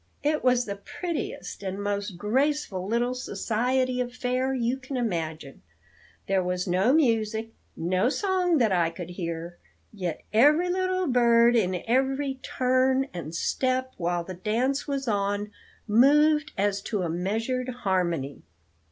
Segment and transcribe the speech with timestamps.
[0.23, 5.61] "It was the prettiest and most graceful little 'society affair' you can imagine!
[6.27, 9.59] There was no music no song that I could hear
[9.93, 15.51] yet every little bird in every turn and step while the dance was on,
[15.87, 18.41] moved as to a measured harmony.